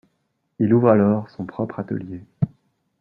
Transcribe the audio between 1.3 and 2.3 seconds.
propre atelier.